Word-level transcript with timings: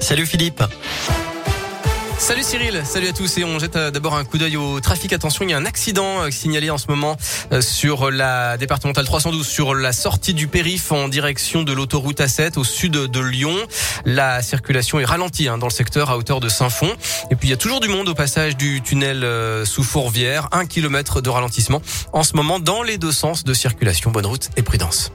Salut 0.00 0.26
Philippe. 0.26 0.62
Salut 2.18 2.42
Cyril, 2.44 2.82
salut 2.84 3.08
à 3.08 3.12
tous 3.12 3.38
et 3.38 3.44
on 3.44 3.58
jette 3.58 3.74
euh, 3.74 3.90
d'abord 3.90 4.14
un 4.14 4.24
coup 4.24 4.38
d'œil 4.38 4.56
au 4.56 4.80
trafic. 4.80 5.12
Attention, 5.12 5.44
il 5.44 5.50
y 5.50 5.54
a 5.54 5.56
un 5.56 5.64
accident 5.64 6.20
euh, 6.20 6.30
signalé 6.30 6.70
en 6.70 6.78
ce 6.78 6.86
moment 6.88 7.16
euh, 7.52 7.60
sur 7.60 8.10
la 8.10 8.56
départementale 8.58 9.06
312 9.06 9.46
sur 9.46 9.74
la 9.74 9.92
sortie 9.92 10.34
du 10.34 10.46
périph 10.46 10.92
en 10.92 11.08
direction 11.08 11.62
de 11.62 11.72
l'autoroute 11.72 12.20
A7 12.20 12.58
au 12.58 12.64
sud 12.64 12.92
de 12.92 13.20
Lyon. 13.20 13.56
La 14.04 14.40
circulation 14.42 15.00
est 15.00 15.04
ralentie 15.04 15.48
hein, 15.48 15.58
dans 15.58 15.66
le 15.66 15.72
secteur 15.72 16.10
à 16.10 16.18
hauteur 16.18 16.40
de 16.40 16.48
Saint-Fond. 16.48 16.94
Et 17.30 17.34
puis 17.34 17.48
il 17.48 17.50
y 17.50 17.54
a 17.54 17.58
toujours 17.58 17.80
du 17.80 17.88
monde 17.88 18.08
au 18.08 18.14
passage 18.14 18.56
du 18.56 18.82
tunnel 18.82 19.26
sous 19.64 19.82
Fourvière, 19.82 20.48
un 20.52 20.66
kilomètre 20.66 21.22
de 21.22 21.30
ralentissement 21.30 21.82
en 22.12 22.22
ce 22.22 22.36
moment 22.36 22.60
dans 22.60 22.82
les 22.82 22.98
deux 22.98 23.12
sens 23.12 23.42
de 23.42 23.54
circulation. 23.54 24.10
Bonne 24.10 24.26
route 24.26 24.50
et 24.56 24.62
prudence. 24.62 25.10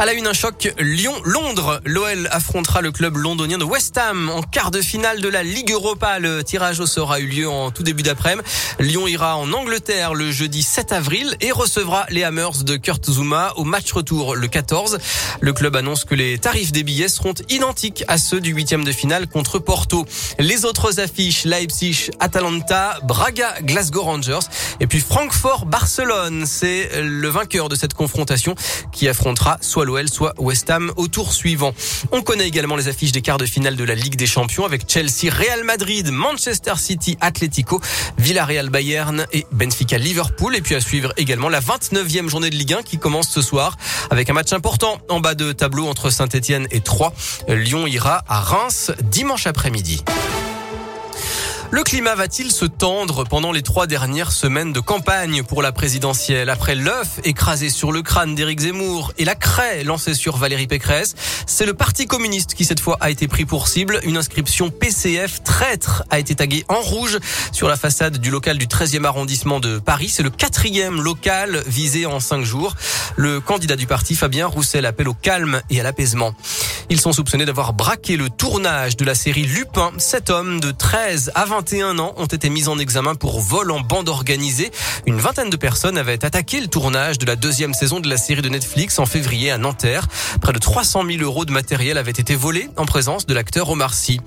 À 0.00 0.06
la 0.06 0.12
une, 0.12 0.28
un 0.28 0.32
choc 0.32 0.72
Lyon-Londres. 0.78 1.80
L'OL 1.84 2.28
affrontera 2.30 2.82
le 2.82 2.92
club 2.92 3.16
londonien 3.16 3.58
de 3.58 3.64
West 3.64 3.98
Ham 3.98 4.30
en 4.30 4.42
quart 4.42 4.70
de 4.70 4.80
finale 4.80 5.20
de 5.20 5.28
la 5.28 5.42
Ligue 5.42 5.72
Europa. 5.72 6.20
Le 6.20 6.44
tirage 6.44 6.78
au 6.78 6.86
sort 6.86 7.10
a 7.10 7.18
eu 7.18 7.26
lieu 7.26 7.48
en 7.48 7.72
tout 7.72 7.82
début 7.82 8.04
d'après-midi. 8.04 8.46
Lyon 8.78 9.08
ira 9.08 9.36
en 9.36 9.52
Angleterre 9.52 10.14
le 10.14 10.30
jeudi 10.30 10.62
7 10.62 10.92
avril 10.92 11.36
et 11.40 11.50
recevra 11.50 12.06
les 12.10 12.22
Hammers 12.22 12.62
de 12.62 12.76
Kurt 12.76 13.10
Zuma 13.10 13.52
au 13.56 13.64
match 13.64 13.90
retour 13.90 14.36
le 14.36 14.46
14. 14.46 14.98
Le 15.40 15.52
club 15.52 15.74
annonce 15.74 16.04
que 16.04 16.14
les 16.14 16.38
tarifs 16.38 16.70
des 16.70 16.84
billets 16.84 17.08
seront 17.08 17.34
identiques 17.48 18.04
à 18.06 18.18
ceux 18.18 18.40
du 18.40 18.52
huitième 18.52 18.84
de 18.84 18.92
finale 18.92 19.26
contre 19.26 19.58
Porto. 19.58 20.06
Les 20.38 20.64
autres 20.64 21.00
affiches, 21.00 21.44
Leipzig, 21.44 22.10
Atalanta, 22.20 23.00
Braga, 23.02 23.56
Glasgow 23.62 24.02
Rangers 24.02 24.46
et 24.80 24.86
puis 24.86 25.00
Francfort-Barcelone. 25.00 26.44
C'est 26.46 26.90
le 27.00 27.28
vainqueur 27.28 27.68
de 27.68 27.74
cette 27.74 27.94
confrontation 27.94 28.54
qui 28.92 29.08
affrontera 29.08 29.58
soit 29.60 29.84
l'OL, 29.84 30.08
soit 30.08 30.34
West 30.38 30.70
Ham 30.70 30.92
au 30.96 31.08
tour 31.08 31.32
suivant. 31.32 31.74
On 32.12 32.22
connaît 32.22 32.46
également 32.46 32.76
les 32.76 32.88
affiches 32.88 33.12
des 33.12 33.22
quarts 33.22 33.38
de 33.38 33.46
finale 33.46 33.76
de 33.76 33.84
la 33.84 33.94
Ligue 33.94 34.16
des 34.16 34.26
Champions 34.26 34.64
avec 34.64 34.90
Chelsea, 34.90 35.32
Real 35.32 35.64
Madrid, 35.64 36.10
Manchester 36.10 36.74
City, 36.76 37.16
Atlético, 37.20 37.80
Villarreal, 38.18 38.70
Bayern 38.70 39.26
et 39.32 39.46
Benfica, 39.52 39.98
Liverpool. 39.98 40.56
Et 40.56 40.60
puis 40.60 40.74
à 40.74 40.80
suivre 40.80 41.12
également 41.16 41.48
la 41.48 41.60
29e 41.60 42.28
journée 42.28 42.50
de 42.50 42.56
Ligue 42.56 42.74
1 42.74 42.82
qui 42.82 42.98
commence 42.98 43.28
ce 43.28 43.42
soir 43.42 43.76
avec 44.10 44.30
un 44.30 44.32
match 44.32 44.52
important 44.52 44.98
en 45.08 45.20
bas 45.20 45.34
de 45.34 45.52
tableau 45.52 45.86
entre 45.86 46.10
Saint-Etienne 46.10 46.66
et 46.70 46.80
Troyes. 46.80 47.12
Lyon 47.48 47.86
ira 47.86 48.24
à 48.28 48.40
Reims 48.40 48.92
dimanche 49.02 49.46
après-midi. 49.46 50.04
Le 51.70 51.82
climat 51.82 52.14
va-t-il 52.14 52.50
se 52.50 52.64
tendre 52.64 53.24
pendant 53.24 53.52
les 53.52 53.60
trois 53.60 53.86
dernières 53.86 54.32
semaines 54.32 54.72
de 54.72 54.80
campagne 54.80 55.42
pour 55.42 55.60
la 55.60 55.70
présidentielle 55.70 56.48
Après 56.48 56.74
l'œuf 56.74 57.20
écrasé 57.24 57.68
sur 57.68 57.92
le 57.92 58.00
crâne 58.00 58.34
d'Éric 58.34 58.60
Zemmour 58.60 59.12
et 59.18 59.26
la 59.26 59.34
craie 59.34 59.84
lancée 59.84 60.14
sur 60.14 60.38
Valérie 60.38 60.66
Pécresse, 60.66 61.14
c'est 61.46 61.66
le 61.66 61.74
Parti 61.74 62.06
communiste 62.06 62.54
qui 62.54 62.64
cette 62.64 62.80
fois 62.80 62.96
a 63.00 63.10
été 63.10 63.28
pris 63.28 63.44
pour 63.44 63.68
cible. 63.68 64.00
Une 64.04 64.16
inscription 64.16 64.70
PCF 64.70 65.42
traître 65.42 66.04
a 66.08 66.18
été 66.18 66.34
taguée 66.34 66.64
en 66.68 66.80
rouge 66.80 67.18
sur 67.52 67.68
la 67.68 67.76
façade 67.76 68.16
du 68.16 68.30
local 68.30 68.56
du 68.56 68.66
13e 68.66 69.04
arrondissement 69.04 69.60
de 69.60 69.78
Paris. 69.78 70.08
C'est 70.08 70.22
le 70.22 70.30
quatrième 70.30 71.02
local 71.02 71.62
visé 71.66 72.06
en 72.06 72.18
cinq 72.18 72.44
jours. 72.44 72.76
Le 73.16 73.40
candidat 73.40 73.76
du 73.76 73.86
parti, 73.86 74.14
Fabien 74.14 74.46
Roussel, 74.46 74.86
appelle 74.86 75.08
au 75.08 75.14
calme 75.14 75.60
et 75.68 75.80
à 75.80 75.82
l'apaisement. 75.82 76.34
Ils 76.90 77.00
sont 77.00 77.12
soupçonnés 77.12 77.44
d'avoir 77.44 77.74
braqué 77.74 78.16
le 78.16 78.30
tournage 78.30 78.96
de 78.96 79.04
la 79.04 79.14
série 79.14 79.42
Lupin. 79.42 79.92
Sept 79.98 80.30
hommes 80.30 80.58
de 80.58 80.70
13 80.70 81.32
à 81.34 81.44
21 81.44 81.98
ans 81.98 82.14
ont 82.16 82.24
été 82.24 82.48
mis 82.48 82.66
en 82.66 82.78
examen 82.78 83.14
pour 83.14 83.40
vol 83.40 83.70
en 83.72 83.80
bande 83.80 84.08
organisée. 84.08 84.70
Une 85.04 85.18
vingtaine 85.18 85.50
de 85.50 85.56
personnes 85.58 85.98
avaient 85.98 86.24
attaqué 86.24 86.62
le 86.62 86.66
tournage 86.68 87.18
de 87.18 87.26
la 87.26 87.36
deuxième 87.36 87.74
saison 87.74 88.00
de 88.00 88.08
la 88.08 88.16
série 88.16 88.40
de 88.40 88.48
Netflix 88.48 88.98
en 88.98 89.04
février 89.04 89.50
à 89.50 89.58
Nanterre. 89.58 90.06
Près 90.40 90.54
de 90.54 90.58
300 90.58 91.04
000 91.06 91.22
euros 91.22 91.44
de 91.44 91.52
matériel 91.52 91.98
avaient 91.98 92.10
été 92.10 92.34
volés 92.34 92.70
en 92.78 92.86
présence 92.86 93.26
de 93.26 93.34
l'acteur 93.34 93.68
Omar 93.68 93.92
Sy. 93.92 94.22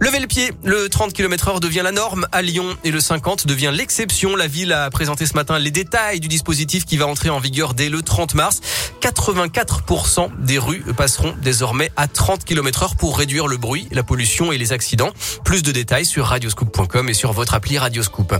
Levez 0.00 0.20
le 0.20 0.26
pied, 0.26 0.52
le 0.64 0.88
30 0.88 1.12
km 1.12 1.48
heure 1.48 1.60
devient 1.60 1.82
la 1.84 1.92
norme 1.92 2.26
à 2.32 2.40
Lyon 2.40 2.74
et 2.84 2.90
le 2.90 3.00
50 3.00 3.46
devient 3.46 3.72
l'exception. 3.74 4.34
La 4.34 4.46
ville 4.46 4.72
a 4.72 4.88
présenté 4.88 5.26
ce 5.26 5.34
matin 5.34 5.58
les 5.58 5.70
détails 5.70 6.20
du 6.20 6.28
dispositif 6.28 6.86
qui 6.86 6.96
va 6.96 7.06
entrer 7.06 7.28
en 7.28 7.38
vigueur 7.38 7.74
dès 7.74 7.90
le 7.90 8.00
30 8.00 8.34
mars. 8.34 8.62
84% 9.02 10.30
des 10.38 10.56
rues 10.56 10.82
passeront 10.96 11.34
désormais 11.42 11.90
à 11.98 12.06
30 12.06 12.44
km 12.44 12.84
heure 12.84 12.96
pour 12.96 13.18
réduire 13.18 13.48
le 13.48 13.58
bruit, 13.58 13.88
la 13.90 14.04
pollution 14.04 14.52
et 14.52 14.56
les 14.56 14.72
accidents. 14.72 15.10
Plus 15.44 15.62
de 15.62 15.72
détails 15.72 16.06
sur 16.06 16.26
radioscoop.com 16.26 17.08
et 17.08 17.14
sur 17.14 17.32
votre 17.32 17.54
appli 17.54 17.76
Radioscoop. 17.76 18.34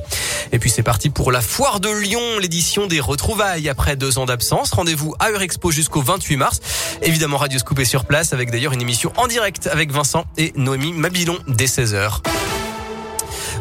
Et 0.52 0.58
puis 0.58 0.70
c'est 0.70 0.84
parti 0.84 1.10
pour 1.10 1.32
la 1.32 1.40
foire 1.40 1.80
de 1.80 1.90
Lyon, 1.90 2.38
l'édition 2.40 2.86
des 2.86 3.00
retrouvailles 3.00 3.68
après 3.68 3.96
deux 3.96 4.18
ans 4.18 4.26
d'absence. 4.26 4.70
Rendez-vous 4.70 5.14
à 5.18 5.30
Eurexpo 5.30 5.72
jusqu'au 5.72 6.00
28 6.00 6.36
mars. 6.36 6.60
Évidemment, 7.02 7.36
Radioscoop 7.36 7.80
est 7.80 7.84
sur 7.84 8.04
place 8.04 8.32
avec 8.32 8.50
d'ailleurs 8.50 8.72
une 8.72 8.80
émission 8.80 9.12
en 9.16 9.26
direct 9.26 9.66
avec 9.66 9.90
Vincent 9.90 10.24
et 10.36 10.52
Noémie 10.56 10.92
Mabilon 10.92 11.38
dès 11.48 11.66
16h. 11.66 12.20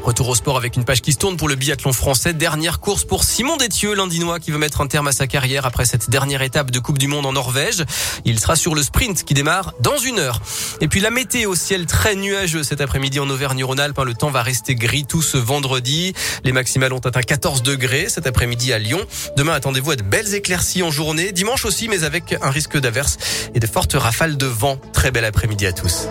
Retour 0.08 0.30
au 0.30 0.36
sport 0.36 0.56
avec 0.56 0.78
une 0.78 0.86
page 0.86 1.02
qui 1.02 1.12
se 1.12 1.18
tourne 1.18 1.36
pour 1.36 1.50
le 1.50 1.56
biathlon 1.56 1.92
français. 1.92 2.32
Dernière 2.32 2.80
course 2.80 3.04
pour 3.04 3.26
Simon 3.26 3.58
Détieux, 3.58 3.94
l'Indinois 3.94 4.40
qui 4.40 4.52
veut 4.52 4.58
mettre 4.58 4.80
un 4.80 4.88
terme 4.88 5.10
à 5.10 5.12
sa 5.12 5.28
carrière 5.28 5.66
après 5.66 5.84
cette 5.84 6.10
dernière 6.10 6.42
étape 6.44 6.72
de 6.72 6.80
Coupe 6.80 6.98
du 6.98 7.10
Monde 7.10 7.26
en 7.26 7.34
Norvège. 7.34 7.84
Il 8.24 8.40
sera 8.40 8.56
sur 8.56 8.74
le 8.74 8.82
sprint 8.84 9.26
qui 9.26 9.34
démarre 9.34 9.74
dans 9.82 9.98
une 9.98 10.20
heure. 10.20 10.40
Et 10.80 10.88
puis 10.88 11.02
la 11.02 11.10
météo, 11.10 11.56
ciel 11.56 11.88
très 11.88 12.16
nuageux 12.16 12.64
cet 12.64 12.80
après-midi 12.80 13.20
en 13.20 13.30
Auvergne-Rhône-Alpes. 13.30 14.00
Le 14.06 14.14
temps 14.14 14.32
va 14.32 14.44
rester 14.44 14.76
gris 14.76 15.04
tout 15.04 15.22
ce 15.22 15.36
vendredi. 15.36 16.14
Les 16.46 16.54
maximales 16.54 16.94
ont 16.94 17.00
atteint 17.00 17.22
14 17.22 17.62
degrés 17.62 18.08
cet 18.08 18.28
après-midi 18.28 18.72
à 18.72 18.80
Lyon. 18.80 19.06
Demain, 19.36 19.56
attendez-vous 19.56 19.92
à 19.92 19.96
de 19.98 20.04
belles 20.04 20.34
éclaircies 20.34 20.84
en 20.84 20.90
journée. 20.90 21.34
Dimanche 21.34 21.66
aussi, 21.66 21.90
mais 21.90 22.06
avec 22.06 22.34
un 22.42 22.50
risque 22.50 22.78
d'averse 22.78 23.18
et 23.54 23.60
de 23.60 23.68
fortes 23.68 23.96
rafales 23.96 24.38
de 24.38 24.46
vent. 24.46 24.80
Très 24.94 25.12
bel 25.12 25.26
après-midi 25.26 25.66
à 25.66 25.74
tous. 25.74 26.08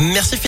Merci 0.00 0.38